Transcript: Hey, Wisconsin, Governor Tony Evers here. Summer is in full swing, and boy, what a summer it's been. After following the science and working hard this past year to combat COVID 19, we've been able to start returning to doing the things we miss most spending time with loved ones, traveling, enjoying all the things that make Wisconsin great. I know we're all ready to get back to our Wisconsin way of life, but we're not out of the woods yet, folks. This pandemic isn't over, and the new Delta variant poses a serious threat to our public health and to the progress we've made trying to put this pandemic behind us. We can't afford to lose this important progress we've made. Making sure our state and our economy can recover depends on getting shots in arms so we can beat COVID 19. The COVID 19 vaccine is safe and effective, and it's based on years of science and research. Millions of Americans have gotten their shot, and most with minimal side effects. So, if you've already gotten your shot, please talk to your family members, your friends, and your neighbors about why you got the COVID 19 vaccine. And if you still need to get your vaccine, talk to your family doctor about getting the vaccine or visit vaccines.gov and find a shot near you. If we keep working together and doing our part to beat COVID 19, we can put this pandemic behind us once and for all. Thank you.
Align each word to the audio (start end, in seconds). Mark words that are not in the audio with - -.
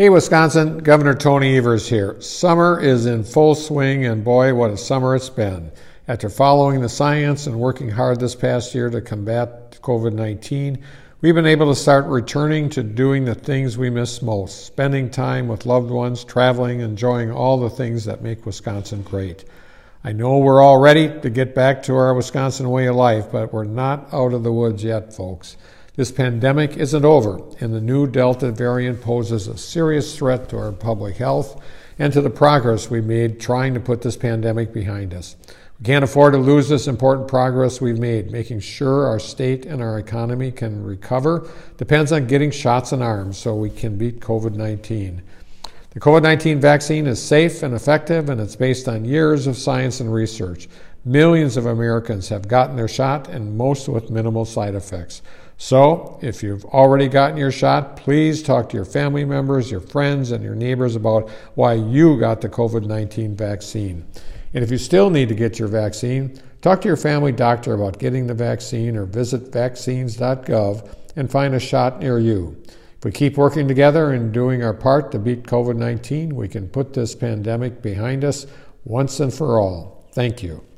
Hey, 0.00 0.08
Wisconsin, 0.08 0.78
Governor 0.78 1.12
Tony 1.12 1.58
Evers 1.58 1.86
here. 1.86 2.18
Summer 2.22 2.80
is 2.80 3.04
in 3.04 3.22
full 3.22 3.54
swing, 3.54 4.06
and 4.06 4.24
boy, 4.24 4.54
what 4.54 4.70
a 4.70 4.76
summer 4.78 5.14
it's 5.14 5.28
been. 5.28 5.72
After 6.08 6.30
following 6.30 6.80
the 6.80 6.88
science 6.88 7.46
and 7.46 7.60
working 7.60 7.90
hard 7.90 8.18
this 8.18 8.34
past 8.34 8.74
year 8.74 8.88
to 8.88 9.02
combat 9.02 9.78
COVID 9.82 10.14
19, 10.14 10.82
we've 11.20 11.34
been 11.34 11.44
able 11.44 11.66
to 11.66 11.78
start 11.78 12.06
returning 12.06 12.70
to 12.70 12.82
doing 12.82 13.26
the 13.26 13.34
things 13.34 13.76
we 13.76 13.90
miss 13.90 14.22
most 14.22 14.64
spending 14.64 15.10
time 15.10 15.48
with 15.48 15.66
loved 15.66 15.90
ones, 15.90 16.24
traveling, 16.24 16.80
enjoying 16.80 17.30
all 17.30 17.60
the 17.60 17.68
things 17.68 18.06
that 18.06 18.22
make 18.22 18.46
Wisconsin 18.46 19.02
great. 19.02 19.44
I 20.02 20.12
know 20.12 20.38
we're 20.38 20.62
all 20.62 20.80
ready 20.80 21.20
to 21.20 21.28
get 21.28 21.54
back 21.54 21.82
to 21.82 21.94
our 21.96 22.14
Wisconsin 22.14 22.70
way 22.70 22.86
of 22.86 22.96
life, 22.96 23.30
but 23.30 23.52
we're 23.52 23.64
not 23.64 24.14
out 24.14 24.32
of 24.32 24.44
the 24.44 24.52
woods 24.52 24.82
yet, 24.82 25.12
folks. 25.12 25.58
This 25.96 26.12
pandemic 26.12 26.76
isn't 26.76 27.04
over, 27.04 27.40
and 27.58 27.74
the 27.74 27.80
new 27.80 28.06
Delta 28.06 28.52
variant 28.52 29.00
poses 29.00 29.48
a 29.48 29.58
serious 29.58 30.16
threat 30.16 30.48
to 30.50 30.58
our 30.58 30.72
public 30.72 31.16
health 31.16 31.60
and 31.98 32.12
to 32.12 32.20
the 32.20 32.30
progress 32.30 32.88
we've 32.88 33.04
made 33.04 33.40
trying 33.40 33.74
to 33.74 33.80
put 33.80 34.00
this 34.02 34.16
pandemic 34.16 34.72
behind 34.72 35.12
us. 35.12 35.36
We 35.80 35.86
can't 35.86 36.04
afford 36.04 36.34
to 36.34 36.38
lose 36.38 36.68
this 36.68 36.86
important 36.86 37.26
progress 37.26 37.80
we've 37.80 37.98
made. 37.98 38.30
Making 38.30 38.60
sure 38.60 39.06
our 39.06 39.18
state 39.18 39.66
and 39.66 39.82
our 39.82 39.98
economy 39.98 40.52
can 40.52 40.84
recover 40.84 41.50
depends 41.76 42.12
on 42.12 42.26
getting 42.26 42.50
shots 42.50 42.92
in 42.92 43.02
arms 43.02 43.38
so 43.38 43.56
we 43.56 43.70
can 43.70 43.96
beat 43.96 44.20
COVID 44.20 44.54
19. 44.54 45.22
The 45.90 46.00
COVID 46.00 46.22
19 46.22 46.60
vaccine 46.60 47.08
is 47.08 47.20
safe 47.20 47.64
and 47.64 47.74
effective, 47.74 48.28
and 48.28 48.40
it's 48.40 48.54
based 48.54 48.86
on 48.88 49.04
years 49.04 49.48
of 49.48 49.56
science 49.56 49.98
and 49.98 50.12
research. 50.12 50.68
Millions 51.04 51.56
of 51.56 51.66
Americans 51.66 52.28
have 52.28 52.46
gotten 52.46 52.76
their 52.76 52.86
shot, 52.86 53.26
and 53.28 53.56
most 53.58 53.88
with 53.88 54.10
minimal 54.10 54.44
side 54.44 54.74
effects. 54.74 55.22
So, 55.62 56.18
if 56.22 56.42
you've 56.42 56.64
already 56.64 57.06
gotten 57.06 57.36
your 57.36 57.52
shot, 57.52 57.94
please 57.94 58.42
talk 58.42 58.70
to 58.70 58.76
your 58.76 58.86
family 58.86 59.26
members, 59.26 59.70
your 59.70 59.82
friends, 59.82 60.30
and 60.30 60.42
your 60.42 60.54
neighbors 60.54 60.96
about 60.96 61.28
why 61.54 61.74
you 61.74 62.18
got 62.18 62.40
the 62.40 62.48
COVID 62.48 62.86
19 62.86 63.36
vaccine. 63.36 64.06
And 64.54 64.64
if 64.64 64.70
you 64.70 64.78
still 64.78 65.10
need 65.10 65.28
to 65.28 65.34
get 65.34 65.58
your 65.58 65.68
vaccine, 65.68 66.40
talk 66.62 66.80
to 66.80 66.88
your 66.88 66.96
family 66.96 67.30
doctor 67.30 67.74
about 67.74 67.98
getting 67.98 68.26
the 68.26 68.32
vaccine 68.32 68.96
or 68.96 69.04
visit 69.04 69.52
vaccines.gov 69.52 70.94
and 71.16 71.30
find 71.30 71.54
a 71.54 71.60
shot 71.60 72.00
near 72.00 72.18
you. 72.18 72.56
If 72.96 73.04
we 73.04 73.12
keep 73.12 73.36
working 73.36 73.68
together 73.68 74.12
and 74.12 74.32
doing 74.32 74.64
our 74.64 74.72
part 74.72 75.12
to 75.12 75.18
beat 75.18 75.42
COVID 75.42 75.76
19, 75.76 76.34
we 76.34 76.48
can 76.48 76.70
put 76.70 76.94
this 76.94 77.14
pandemic 77.14 77.82
behind 77.82 78.24
us 78.24 78.46
once 78.86 79.20
and 79.20 79.32
for 79.32 79.60
all. 79.60 80.08
Thank 80.14 80.42
you. 80.42 80.69